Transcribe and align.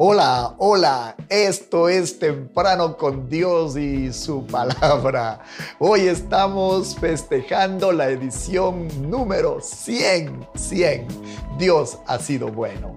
Hola, 0.00 0.54
hola, 0.58 1.16
esto 1.28 1.88
es 1.88 2.20
temprano 2.20 2.96
con 2.96 3.28
Dios 3.28 3.76
y 3.76 4.12
su 4.12 4.46
palabra. 4.46 5.40
Hoy 5.80 6.02
estamos 6.02 6.94
festejando 6.94 7.90
la 7.90 8.08
edición 8.08 8.86
número 9.10 9.60
100, 9.60 10.46
100. 10.54 11.08
Dios 11.58 11.98
ha 12.06 12.20
sido 12.20 12.46
bueno. 12.46 12.94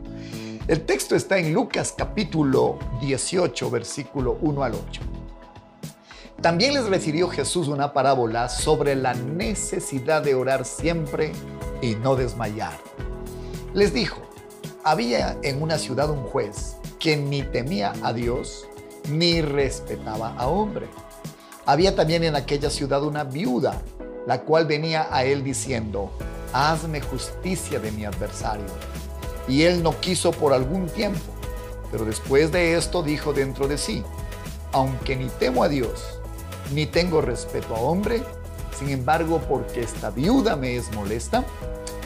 El 0.68 0.86
texto 0.86 1.16
está 1.16 1.40
en 1.40 1.56
Lucas 1.56 1.92
capítulo 1.98 2.78
18, 3.02 3.72
versículo 3.72 4.38
1 4.40 4.64
al 4.64 4.76
8. 4.76 5.02
También 6.40 6.76
les 6.76 6.86
refirió 6.86 7.30
Jesús 7.30 7.68
una 7.68 7.94
parábola 7.94 8.48
sobre 8.48 8.94
la 8.96 9.16
necesidad 9.16 10.22
de 10.22 10.36
orar 10.36 10.66
siempre 10.66 11.32
y 11.82 11.96
no 11.96 12.16
desmayar. 12.16 12.78
Les 13.74 13.92
dijo, 13.92 14.22
había 14.84 15.36
en 15.42 15.64
una 15.64 15.80
ciudad 15.80 16.12
un 16.12 16.22
juez 16.26 16.78
que 17.02 17.18
ni 17.18 17.42
temía 17.42 17.94
a 18.04 18.14
Dios 18.14 18.68
ni 19.10 19.42
respetaba 19.42 20.36
a 20.38 20.48
hombre. 20.48 20.88
Había 21.66 21.96
también 21.96 22.24
en 22.24 22.36
aquella 22.36 22.70
ciudad 22.70 23.04
una 23.04 23.24
viuda, 23.24 23.82
la 24.28 24.42
cual 24.42 24.68
venía 24.68 25.08
a 25.12 25.24
él 25.24 25.44
diciendo, 25.44 26.12
hazme 26.54 27.02
justicia 27.02 27.80
de 27.80 27.92
mi 27.92 28.06
adversario. 28.06 28.68
Y 29.48 29.64
él 29.64 29.82
no 29.82 30.00
quiso 30.00 30.32
por 30.32 30.54
algún 30.54 30.88
tiempo, 30.88 31.34
pero 31.92 32.06
después 32.06 32.52
de 32.52 32.78
esto 32.78 33.02
dijo 33.02 33.34
dentro 33.34 33.68
de 33.68 33.80
sí, 33.80 34.04
aunque 34.72 35.16
ni 35.16 35.28
temo 35.28 35.64
a 35.64 35.70
Dios, 35.70 36.20
ni 36.72 36.86
tengo 36.86 37.20
respeto 37.20 37.76
a 37.76 37.80
hombre, 37.80 38.22
sin 38.78 38.90
embargo, 38.90 39.42
porque 39.50 39.82
esta 39.82 40.12
viuda 40.12 40.56
me 40.56 40.76
es 40.76 40.92
molesta, 40.94 41.44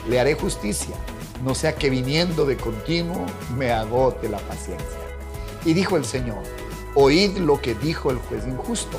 le 0.08 0.18
haré 0.18 0.34
justicia 0.34 0.96
no 1.42 1.54
sea 1.54 1.74
que 1.74 1.90
viniendo 1.90 2.44
de 2.46 2.56
continuo 2.56 3.26
me 3.56 3.72
agote 3.72 4.28
la 4.28 4.38
paciencia. 4.38 4.98
Y 5.64 5.74
dijo 5.74 5.96
el 5.96 6.04
Señor, 6.04 6.42
oíd 6.94 7.36
lo 7.38 7.60
que 7.60 7.74
dijo 7.74 8.10
el 8.10 8.18
juez 8.18 8.46
injusto. 8.46 8.98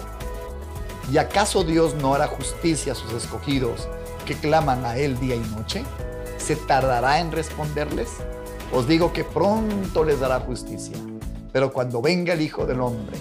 ¿Y 1.12 1.18
acaso 1.18 1.64
Dios 1.64 1.96
no 1.96 2.14
hará 2.14 2.28
justicia 2.28 2.92
a 2.92 2.96
sus 2.96 3.14
escogidos 3.14 3.88
que 4.26 4.36
claman 4.36 4.86
a 4.86 4.98
Él 4.98 5.18
día 5.20 5.36
y 5.36 5.40
noche? 5.40 5.84
¿Se 6.38 6.56
tardará 6.56 7.20
en 7.20 7.32
responderles? 7.32 8.10
Os 8.74 8.88
digo 8.88 9.14
que 9.14 9.24
pronto 9.24 10.04
les 10.04 10.20
dará 10.20 10.40
justicia. 10.42 10.98
Pero 11.54 11.72
cuando 11.72 12.02
venga 12.02 12.34
el 12.34 12.42
Hijo 12.42 12.66
del 12.66 12.82
Hombre, 12.82 13.18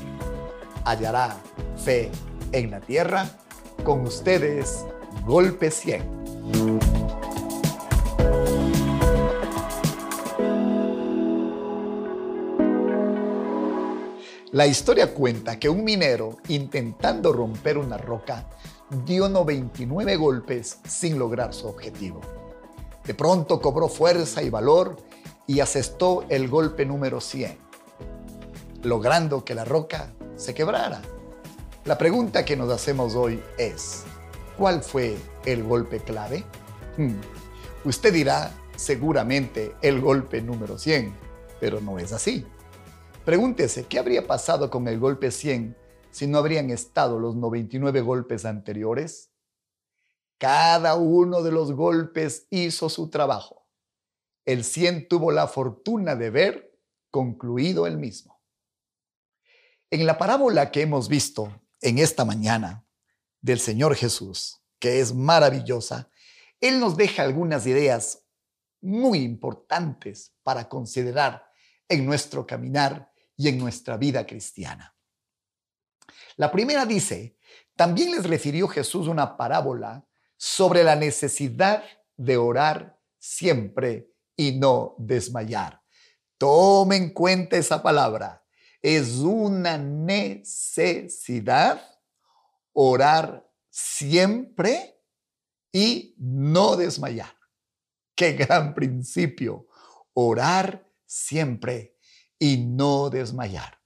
hallará 0.85 1.37
fe 1.83 2.11
en 2.53 2.71
la 2.71 2.81
tierra. 2.81 3.27
Con 3.85 4.01
ustedes, 4.01 4.85
golpe 5.25 5.71
100. 5.71 7.06
La 14.57 14.67
historia 14.67 15.13
cuenta 15.13 15.59
que 15.59 15.69
un 15.69 15.85
minero, 15.85 16.39
intentando 16.49 17.31
romper 17.31 17.77
una 17.77 17.99
roca, 17.99 18.49
dio 19.05 19.29
99 19.29 20.17
golpes 20.17 20.79
sin 20.89 21.19
lograr 21.19 21.53
su 21.53 21.67
objetivo. 21.67 22.23
De 23.05 23.13
pronto 23.13 23.61
cobró 23.61 23.87
fuerza 23.91 24.43
y 24.43 24.49
valor 24.49 24.97
y 25.47 25.61
asestó 25.61 26.25
el 26.31 26.49
golpe 26.49 26.87
número 26.87 27.21
100, 27.21 27.59
logrando 28.83 29.45
que 29.45 29.55
la 29.55 29.67
roca 29.67 30.15
se 30.37 30.55
quebrara. 30.55 31.03
La 31.85 31.99
pregunta 31.99 32.47
que 32.47 32.57
nos 32.57 32.73
hacemos 32.73 33.15
hoy 33.15 33.43
es, 33.59 34.05
¿cuál 34.57 34.83
fue 34.83 35.19
el 35.45 35.65
golpe 35.65 36.01
clave? 36.01 36.47
Hmm. 36.97 37.21
Usted 37.85 38.11
dirá 38.11 38.53
seguramente 38.75 39.75
el 39.83 40.01
golpe 40.01 40.41
número 40.41 40.79
100, 40.79 41.15
pero 41.61 41.83
no 41.83 41.99
es 41.99 42.15
así. 42.15 42.47
Pregúntese, 43.27 43.89
¿qué 43.89 43.99
habría 43.99 44.25
pasado 44.25 44.71
con 44.71 44.87
el 44.87 45.01
golpe 45.01 45.33
100 45.33 45.77
si 46.13 46.29
no 46.29 46.39
habrían 46.39 46.71
estado 46.71 47.19
los 47.19 47.35
99 47.35 48.01
golpes 48.01 48.45
anteriores? 48.45 49.33
Cada 50.39 50.95
uno 50.95 51.43
de 51.43 51.51
los 51.51 51.73
golpes 51.73 52.47
hizo 52.51 52.89
su 52.89 53.11
trabajo. 53.11 53.67
El 54.45 54.63
100 54.63 55.09
tuvo 55.09 55.33
la 55.33 55.49
fortuna 55.49 56.15
de 56.15 56.31
ver 56.31 56.79
concluido 57.11 57.89
el 57.89 57.99
mismo. 57.99 58.41
En 59.91 60.07
la 60.07 60.19
parábola 60.19 60.71
que 60.71 60.83
hemos 60.83 61.09
visto 61.09 61.63
en 61.81 61.99
esta 61.99 62.25
mañana 62.25 62.87
del 63.41 63.59
Señor 63.59 63.97
Jesús, 63.97 64.63
que 64.79 65.01
es 65.01 65.13
maravillosa, 65.13 66.11
Él 66.61 66.79
nos 66.79 66.97
deja 66.97 67.25
algunas 67.25 67.67
ideas 67.67 68.23
muy 68.81 69.19
importantes 69.19 70.33
para 70.45 70.69
considerar 70.69 71.51
en 71.89 72.07
nuestro 72.07 72.47
caminar 72.47 73.16
y 73.37 73.49
en 73.49 73.59
nuestra 73.59 73.97
vida 73.97 74.27
cristiana. 74.27 74.97
La 76.37 76.51
primera 76.51 76.87
dice, 76.87 77.37
también 77.75 78.11
les 78.13 78.25
refirió 78.27 78.69
Jesús 78.69 79.09
una 79.09 79.37
parábola 79.37 80.07
sobre 80.37 80.85
la 80.85 80.97
necesidad 80.97 81.85
de 82.17 82.37
orar 82.37 82.99
siempre 83.19 84.13
y 84.37 84.53
no 84.53 84.95
desmayar. 84.99 85.83
Tome 86.39 86.97
en 86.97 87.11
cuenta 87.11 87.57
esa 87.57 87.83
palabra. 87.83 88.45
Es 88.83 89.17
una 89.17 89.79
necesidad 89.79 90.37
orar 92.73 93.51
siempre 93.71 95.01
y 95.73 96.15
no 96.19 96.77
desmayar. 96.77 97.35
Qué 98.15 98.33
gran 98.35 98.75
principio. 98.75 99.67
Orar 100.13 100.87
siempre 101.07 101.96
y 102.39 102.59
no 102.59 103.11
desmayar. 103.11 103.79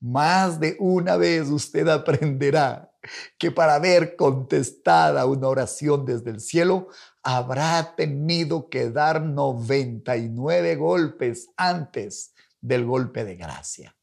Más 0.00 0.58
de 0.58 0.76
una 0.78 1.16
vez 1.16 1.48
usted 1.48 1.86
aprenderá 1.88 2.90
que 3.38 3.50
para 3.50 3.78
ver 3.78 4.16
contestada 4.16 5.26
una 5.26 5.48
oración 5.48 6.04
desde 6.04 6.30
el 6.30 6.40
cielo, 6.40 6.88
habrá 7.22 7.94
tenido 7.96 8.68
que 8.68 8.90
dar 8.90 9.22
99 9.22 10.76
golpes 10.76 11.50
antes 11.56 12.34
del 12.60 12.84
golpe 12.84 13.24
de 13.24 13.36
gracia. 13.36 13.96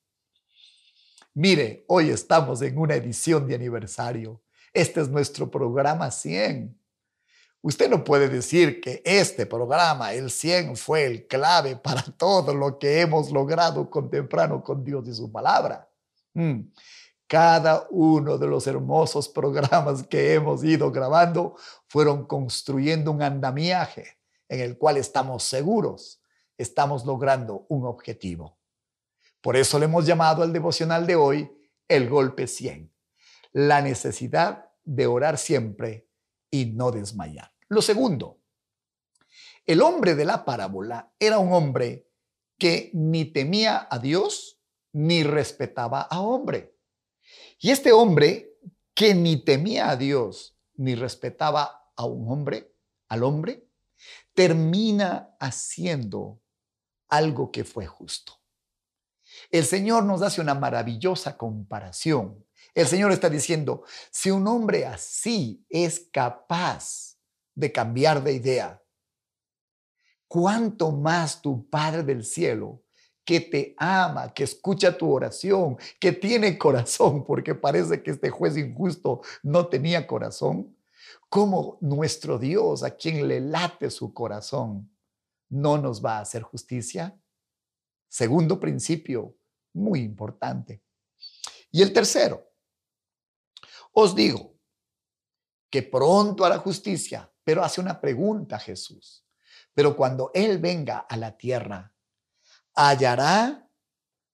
Mire, 1.33 1.85
hoy 1.87 2.09
estamos 2.09 2.61
en 2.63 2.77
una 2.77 2.95
edición 2.95 3.47
de 3.47 3.55
aniversario. 3.55 4.41
Este 4.73 5.01
es 5.01 5.09
nuestro 5.09 5.51
programa 5.51 6.09
100. 6.09 6.75
Usted 7.67 7.89
no 7.89 8.01
puede 8.01 8.29
decir 8.29 8.79
que 8.79 9.01
este 9.03 9.45
programa, 9.45 10.13
el 10.13 10.31
100, 10.31 10.77
fue 10.77 11.03
el 11.05 11.27
clave 11.27 11.75
para 11.75 12.01
todo 12.17 12.53
lo 12.53 12.79
que 12.79 13.01
hemos 13.01 13.29
logrado 13.29 13.89
con 13.89 14.09
temprano 14.09 14.63
con 14.63 14.85
Dios 14.85 15.05
y 15.09 15.13
su 15.13 15.29
palabra. 15.29 15.85
Mm. 16.33 16.61
Cada 17.27 17.85
uno 17.89 18.37
de 18.37 18.47
los 18.47 18.67
hermosos 18.67 19.27
programas 19.39 20.07
que 20.07 20.33
hemos 20.33 20.63
ido 20.63 20.93
grabando 20.93 21.57
fueron 21.89 22.25
construyendo 22.25 23.11
un 23.11 23.21
andamiaje 23.21 24.17
en 24.47 24.61
el 24.61 24.77
cual 24.77 24.95
estamos 24.95 25.43
seguros, 25.43 26.21
estamos 26.57 27.05
logrando 27.05 27.65
un 27.67 27.85
objetivo. 27.85 28.57
Por 29.41 29.57
eso 29.57 29.77
le 29.77 29.85
hemos 29.85 30.05
llamado 30.05 30.41
al 30.41 30.53
devocional 30.53 31.05
de 31.05 31.17
hoy 31.17 31.51
el 31.89 32.07
golpe 32.07 32.47
100, 32.47 32.89
la 33.51 33.81
necesidad 33.81 34.69
de 34.85 35.05
orar 35.05 35.37
siempre 35.37 36.07
y 36.49 36.67
no 36.67 36.91
desmayar. 36.91 37.56
Lo 37.69 37.81
segundo, 37.81 38.39
el 39.65 39.81
hombre 39.81 40.15
de 40.15 40.23
la 40.23 40.45
parábola 40.45 41.13
era 41.19 41.39
un 41.39 41.51
hombre 41.51 42.07
que 42.57 42.89
ni 42.93 43.25
temía 43.25 43.87
a 43.89 43.99
Dios 43.99 44.61
ni 44.93 45.23
respetaba 45.23 46.01
a 46.01 46.21
hombre. 46.21 46.75
Y 47.59 47.71
este 47.71 47.91
hombre 47.91 48.57
que 48.93 49.13
ni 49.13 49.43
temía 49.43 49.89
a 49.89 49.97
Dios 49.97 50.57
ni 50.75 50.95
respetaba 50.95 51.91
a 51.95 52.05
un 52.05 52.31
hombre, 52.31 52.73
al 53.09 53.23
hombre, 53.23 53.67
termina 54.33 55.35
haciendo 55.39 56.41
algo 57.09 57.51
que 57.51 57.63
fue 57.63 57.85
justo. 57.85 58.39
El 59.51 59.65
Señor 59.65 60.03
nos 60.03 60.21
hace 60.21 60.39
una 60.39 60.55
maravillosa 60.55 61.37
comparación. 61.37 62.45
El 62.73 62.87
Señor 62.87 63.11
está 63.11 63.29
diciendo, 63.29 63.83
si 64.11 64.31
un 64.31 64.47
hombre 64.47 64.85
así 64.85 65.65
es 65.69 66.07
capaz 66.11 67.16
de 67.57 67.71
cambiar 67.71 68.23
de 68.23 68.33
idea. 68.33 68.83
Cuánto 70.27 70.91
más 70.91 71.41
tu 71.41 71.67
Padre 71.67 72.03
del 72.03 72.23
Cielo, 72.23 72.83
que 73.25 73.41
te 73.41 73.73
ama, 73.79 74.31
que 74.31 74.43
escucha 74.43 74.95
tu 74.95 75.11
oración, 75.11 75.75
que 75.99 76.11
tiene 76.11 76.55
corazón, 76.55 77.25
porque 77.27 77.55
parece 77.55 78.03
que 78.03 78.11
este 78.11 78.29
juez 78.29 78.55
injusto 78.57 79.21
no 79.41 79.67
tenía 79.67 80.05
corazón, 80.05 80.77
como 81.29 81.79
nuestro 81.81 82.37
Dios, 82.37 82.83
a 82.83 82.91
quien 82.91 83.27
le 83.27 83.41
late 83.41 83.89
su 83.89 84.13
corazón, 84.13 84.91
no 85.49 85.79
nos 85.79 86.05
va 86.05 86.19
a 86.19 86.21
hacer 86.21 86.43
justicia. 86.43 87.19
Segundo 88.07 88.59
principio, 88.59 89.35
muy 89.73 90.01
importante. 90.01 90.83
Y 91.71 91.81
el 91.81 91.91
tercero, 91.91 92.51
os 93.93 94.13
digo 94.13 94.53
que 95.71 95.81
pronto 95.81 96.45
hará 96.45 96.59
justicia 96.59 97.29
pero 97.47 97.63
hace 97.63 97.79
una 97.79 98.01
pregunta 98.01 98.59
Jesús. 98.59 99.25
Pero 99.73 99.95
cuando 99.95 100.31
Él 100.33 100.57
venga 100.57 100.97
a 100.97 101.15
la 101.15 101.37
tierra, 101.37 101.93
¿hallará 102.75 103.69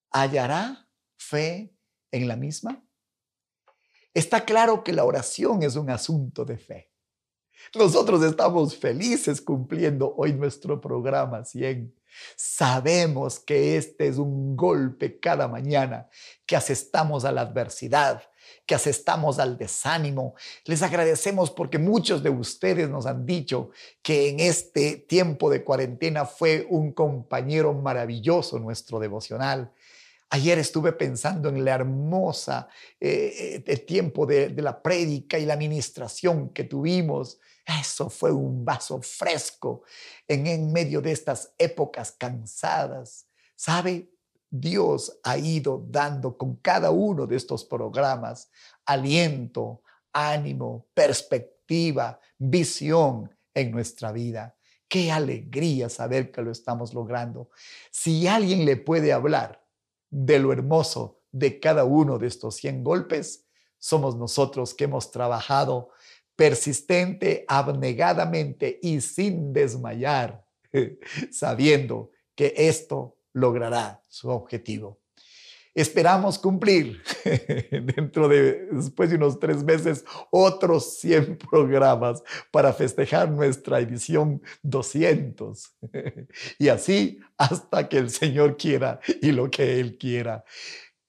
¿hallará 0.09 0.89
fe 1.15 1.77
en 2.09 2.27
la 2.27 2.35
misma? 2.35 2.83
Está 4.15 4.43
claro 4.43 4.83
que 4.83 4.93
la 4.93 5.05
oración 5.05 5.61
es 5.61 5.75
un 5.75 5.91
asunto 5.91 6.43
de 6.43 6.57
fe. 6.57 6.91
Nosotros 7.75 8.23
estamos 8.23 8.75
felices 8.75 9.39
cumpliendo 9.39 10.15
hoy 10.17 10.33
nuestro 10.33 10.81
programa 10.81 11.45
100. 11.45 11.93
Sabemos 12.35 13.39
que 13.39 13.77
este 13.77 14.07
es 14.07 14.17
un 14.17 14.55
golpe 14.55 15.19
cada 15.19 15.47
mañana, 15.47 16.09
que 16.45 16.55
asestamos 16.55 17.25
a 17.25 17.31
la 17.31 17.41
adversidad, 17.41 18.23
que 18.65 18.75
asestamos 18.75 19.39
al 19.39 19.57
desánimo. 19.57 20.35
Les 20.65 20.81
agradecemos 20.81 21.51
porque 21.51 21.79
muchos 21.79 22.23
de 22.23 22.29
ustedes 22.29 22.89
nos 22.89 23.05
han 23.05 23.25
dicho 23.25 23.71
que 24.01 24.29
en 24.29 24.39
este 24.39 24.97
tiempo 24.97 25.49
de 25.49 25.63
cuarentena 25.63 26.25
fue 26.25 26.65
un 26.69 26.91
compañero 26.91 27.73
maravilloso 27.73 28.59
nuestro 28.59 28.99
devocional. 28.99 29.71
Ayer 30.29 30.57
estuve 30.57 30.93
pensando 30.93 31.49
en 31.49 31.63
la 31.63 31.75
hermosa 31.75 32.67
eh, 32.99 33.63
eh 33.65 33.77
tiempo 33.77 34.25
de, 34.25 34.49
de 34.49 34.61
la 34.61 34.81
prédica 34.81 35.37
y 35.37 35.45
la 35.45 35.53
administración 35.53 36.49
que 36.49 36.63
tuvimos. 36.63 37.39
Eso 37.65 38.09
fue 38.09 38.31
un 38.31 38.65
vaso 38.65 39.01
fresco 39.01 39.83
en, 40.27 40.47
en 40.47 40.71
medio 40.71 41.01
de 41.01 41.11
estas 41.11 41.53
épocas 41.57 42.11
cansadas. 42.11 43.27
¿Sabe? 43.55 44.09
Dios 44.49 45.19
ha 45.23 45.37
ido 45.37 45.83
dando 45.89 46.37
con 46.37 46.57
cada 46.57 46.91
uno 46.91 47.25
de 47.25 47.37
estos 47.37 47.65
programas 47.65 48.51
aliento, 48.85 49.81
ánimo, 50.11 50.87
perspectiva, 50.93 52.19
visión 52.37 53.35
en 53.53 53.71
nuestra 53.71 54.11
vida. 54.11 54.55
Qué 54.87 55.11
alegría 55.11 55.89
saber 55.89 56.31
que 56.31 56.43
lo 56.43 56.51
estamos 56.51 56.93
logrando. 56.93 57.49
Si 57.91 58.27
alguien 58.27 58.65
le 58.65 58.77
puede 58.77 59.11
hablar 59.11 59.65
de 60.09 60.37
lo 60.37 60.53
hermoso 60.53 61.21
de 61.31 61.59
cada 61.59 61.83
uno 61.83 62.19
de 62.19 62.27
estos 62.27 62.55
100 62.57 62.83
golpes, 62.83 63.47
somos 63.79 64.15
nosotros 64.15 64.75
que 64.75 64.83
hemos 64.83 65.11
trabajado 65.11 65.89
persistente, 66.35 67.45
abnegadamente 67.47 68.79
y 68.81 69.01
sin 69.01 69.53
desmayar, 69.53 70.43
sabiendo 71.31 72.11
que 72.35 72.53
esto 72.55 73.17
logrará 73.33 74.01
su 74.07 74.29
objetivo. 74.29 74.99
Esperamos 75.75 76.37
cumplir 76.37 77.01
dentro 77.71 78.27
de, 78.27 78.67
después 78.71 79.09
de 79.09 79.15
unos 79.15 79.39
tres 79.39 79.63
meses, 79.63 80.05
otros 80.29 80.99
100 80.99 81.37
programas 81.49 82.21
para 82.51 82.73
festejar 82.73 83.31
nuestra 83.31 83.79
edición 83.79 84.41
200. 84.61 85.75
Y 86.59 86.67
así 86.67 87.19
hasta 87.37 87.89
que 87.89 87.97
el 87.97 88.11
Señor 88.11 88.55
quiera 88.55 88.99
y 89.19 89.31
lo 89.31 89.49
que 89.49 89.79
Él 89.79 89.97
quiera 89.97 90.45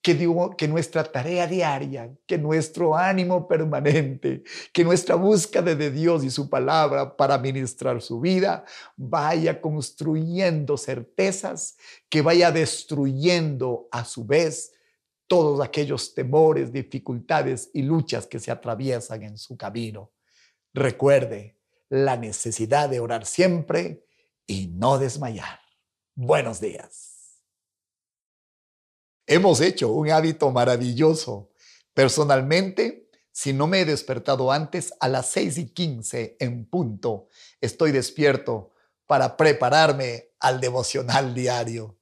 que, 0.04 0.68
nuestra 0.68 1.02
tarea 1.02 1.46
diaria, 1.46 2.14
que 2.26 2.36
nuestro 2.36 2.94
ánimo 2.94 3.48
permanente, 3.48 4.44
que 4.70 4.84
nuestra 4.84 5.14
búsqueda 5.14 5.74
de 5.74 5.90
Dios 5.90 6.22
y 6.24 6.30
su 6.30 6.50
palabra 6.50 7.16
para 7.16 7.38
ministrar 7.38 8.02
su 8.02 8.20
vida 8.20 8.66
vaya 8.98 9.62
construyendo 9.62 10.76
certezas, 10.76 11.78
que 12.10 12.20
vaya 12.20 12.52
destruyendo 12.52 13.88
a 13.90 14.04
su 14.04 14.26
vez 14.26 14.72
todos 15.26 15.62
aquellos 15.62 16.12
temores, 16.12 16.70
dificultades 16.70 17.70
y 17.72 17.80
luchas 17.80 18.26
que 18.26 18.38
se 18.38 18.50
atraviesan 18.50 19.22
en 19.22 19.38
su 19.38 19.56
camino. 19.56 20.12
Recuerde 20.74 21.56
la 21.88 22.18
necesidad 22.18 22.90
de 22.90 23.00
orar 23.00 23.24
siempre 23.24 24.04
y 24.46 24.66
no 24.66 24.98
desmayar. 24.98 25.60
Buenos 26.14 26.60
días. 26.60 27.13
Hemos 29.26 29.60
hecho 29.60 29.90
un 29.90 30.10
hábito 30.10 30.50
maravilloso. 30.50 31.50
Personalmente, 31.94 33.08
si 33.32 33.52
no 33.52 33.66
me 33.66 33.80
he 33.80 33.84
despertado 33.84 34.52
antes, 34.52 34.92
a 35.00 35.08
las 35.08 35.30
6 35.30 35.58
y 35.58 35.66
15 35.70 36.36
en 36.40 36.66
punto, 36.66 37.28
estoy 37.60 37.90
despierto 37.90 38.70
para 39.06 39.36
prepararme 39.36 40.30
al 40.40 40.60
devocional 40.60 41.34
diario. 41.34 41.98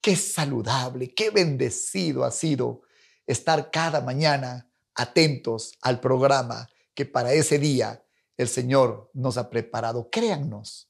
Qué 0.00 0.14
saludable, 0.14 1.14
qué 1.14 1.30
bendecido 1.30 2.24
ha 2.24 2.30
sido 2.30 2.82
estar 3.26 3.70
cada 3.70 4.00
mañana 4.00 4.70
atentos 4.94 5.72
al 5.80 6.00
programa 6.00 6.68
que 6.94 7.06
para 7.06 7.32
ese 7.32 7.58
día 7.58 8.04
el 8.36 8.48
Señor 8.48 9.10
nos 9.14 9.38
ha 9.38 9.50
preparado. 9.50 10.10
Créannos, 10.10 10.87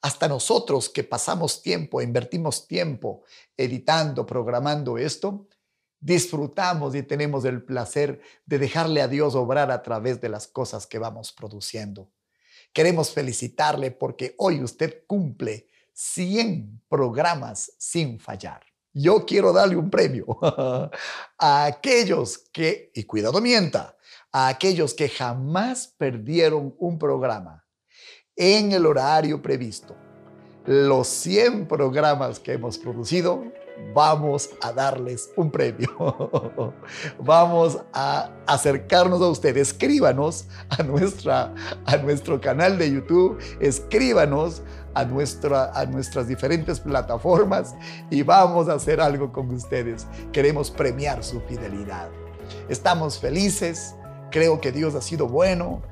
hasta 0.00 0.28
nosotros 0.28 0.88
que 0.88 1.04
pasamos 1.04 1.62
tiempo, 1.62 2.00
invertimos 2.00 2.68
tiempo 2.68 3.24
editando, 3.56 4.24
programando 4.26 4.96
esto, 4.98 5.48
disfrutamos 6.00 6.94
y 6.94 7.02
tenemos 7.02 7.44
el 7.44 7.62
placer 7.62 8.20
de 8.46 8.58
dejarle 8.58 9.02
a 9.02 9.08
Dios 9.08 9.34
obrar 9.34 9.70
a 9.70 9.82
través 9.82 10.20
de 10.20 10.28
las 10.28 10.46
cosas 10.46 10.86
que 10.86 10.98
vamos 10.98 11.32
produciendo. 11.32 12.10
Queremos 12.72 13.10
felicitarle 13.10 13.90
porque 13.90 14.34
hoy 14.38 14.62
usted 14.62 15.04
cumple 15.06 15.66
100 15.94 16.82
programas 16.88 17.72
sin 17.78 18.20
fallar. 18.20 18.62
Yo 18.92 19.26
quiero 19.26 19.52
darle 19.52 19.76
un 19.76 19.90
premio 19.90 20.38
a 21.38 21.64
aquellos 21.64 22.38
que, 22.52 22.92
y 22.94 23.04
cuidado 23.04 23.40
mienta, 23.40 23.96
a 24.30 24.48
aquellos 24.48 24.94
que 24.94 25.08
jamás 25.08 25.88
perdieron 25.98 26.74
un 26.78 26.98
programa 26.98 27.67
en 28.38 28.72
el 28.72 28.86
horario 28.86 29.42
previsto. 29.42 29.94
Los 30.64 31.08
100 31.08 31.66
programas 31.66 32.38
que 32.38 32.52
hemos 32.52 32.78
producido, 32.78 33.42
vamos 33.94 34.50
a 34.60 34.72
darles 34.72 35.30
un 35.36 35.50
premio. 35.50 35.88
vamos 37.18 37.78
a 37.92 38.30
acercarnos 38.46 39.20
a 39.22 39.28
ustedes. 39.28 39.68
Escríbanos 39.68 40.46
a, 40.68 40.82
nuestra, 40.82 41.54
a 41.84 41.96
nuestro 41.96 42.40
canal 42.40 42.78
de 42.78 42.92
YouTube, 42.92 43.38
escríbanos 43.60 44.62
a, 44.94 45.04
nuestra, 45.04 45.72
a 45.72 45.86
nuestras 45.86 46.28
diferentes 46.28 46.80
plataformas 46.80 47.74
y 48.10 48.22
vamos 48.22 48.68
a 48.68 48.74
hacer 48.74 49.00
algo 49.00 49.32
con 49.32 49.50
ustedes. 49.50 50.06
Queremos 50.32 50.70
premiar 50.70 51.24
su 51.24 51.40
fidelidad. 51.40 52.08
Estamos 52.68 53.18
felices, 53.18 53.94
creo 54.30 54.60
que 54.60 54.72
Dios 54.72 54.94
ha 54.94 55.00
sido 55.00 55.28
bueno 55.28 55.82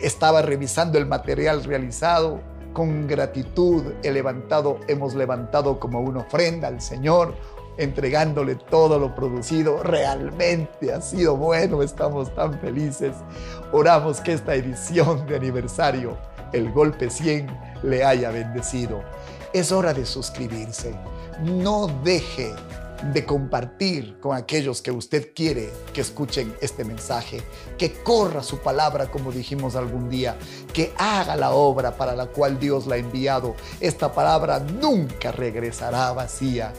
estaba 0.00 0.42
revisando 0.42 0.98
el 0.98 1.06
material 1.06 1.64
realizado. 1.64 2.40
Con 2.72 3.08
gratitud 3.08 3.84
he 4.02 4.12
levantado, 4.12 4.78
hemos 4.86 5.14
levantado 5.14 5.80
como 5.80 6.00
una 6.00 6.20
ofrenda 6.20 6.68
al 6.68 6.80
Señor, 6.80 7.34
entregándole 7.78 8.54
todo 8.54 8.98
lo 8.98 9.14
producido. 9.14 9.82
Realmente 9.82 10.92
ha 10.92 11.00
sido 11.00 11.36
bueno, 11.36 11.82
estamos 11.82 12.32
tan 12.34 12.60
felices. 12.60 13.16
Oramos 13.72 14.20
que 14.20 14.34
esta 14.34 14.54
edición 14.54 15.26
de 15.26 15.36
aniversario, 15.36 16.16
el 16.52 16.70
golpe 16.72 17.10
100, 17.10 17.48
le 17.82 18.04
haya 18.04 18.30
bendecido. 18.30 19.02
Es 19.52 19.72
hora 19.72 19.92
de 19.92 20.06
suscribirse. 20.06 20.94
No 21.42 21.88
deje 22.04 22.54
de 23.02 23.24
compartir 23.24 24.18
con 24.20 24.36
aquellos 24.36 24.82
que 24.82 24.90
usted 24.90 25.32
quiere 25.34 25.70
que 25.92 26.00
escuchen 26.00 26.54
este 26.60 26.84
mensaje, 26.84 27.42
que 27.78 27.92
corra 28.02 28.42
su 28.42 28.58
palabra 28.58 29.10
como 29.10 29.32
dijimos 29.32 29.76
algún 29.76 30.08
día, 30.08 30.36
que 30.72 30.92
haga 30.98 31.36
la 31.36 31.52
obra 31.52 31.96
para 31.96 32.14
la 32.14 32.26
cual 32.26 32.58
Dios 32.58 32.86
la 32.86 32.96
ha 32.96 32.98
enviado. 32.98 33.54
Esta 33.80 34.12
palabra 34.12 34.60
nunca 34.60 35.32
regresará 35.32 36.12
vacía. 36.12 36.72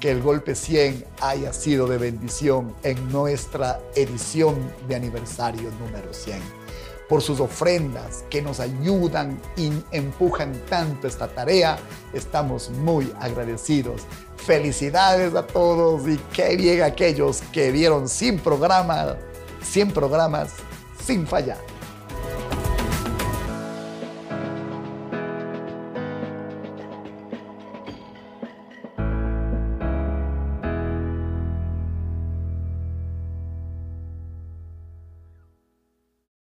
Que 0.00 0.12
el 0.12 0.22
golpe 0.22 0.54
100 0.54 1.04
haya 1.20 1.52
sido 1.52 1.88
de 1.88 1.98
bendición 1.98 2.72
en 2.84 3.10
nuestra 3.10 3.80
edición 3.96 4.54
de 4.86 4.94
aniversario 4.94 5.72
número 5.80 6.14
100 6.14 6.38
por 7.08 7.22
sus 7.22 7.40
ofrendas 7.40 8.24
que 8.30 8.42
nos 8.42 8.60
ayudan 8.60 9.40
y 9.56 9.72
empujan 9.90 10.52
tanto 10.68 11.08
esta 11.08 11.26
tarea. 11.26 11.78
Estamos 12.12 12.70
muy 12.70 13.12
agradecidos. 13.18 14.02
Felicidades 14.38 15.34
a 15.34 15.46
todos 15.46 16.08
y 16.08 16.16
qué 16.32 16.56
bien 16.56 16.82
aquellos 16.82 17.42
que 17.52 17.70
vieron 17.70 18.08
sin 18.08 18.38
programa, 18.38 19.16
100 19.62 19.92
programas 19.92 20.54
sin 21.04 21.26
fallar. 21.26 21.58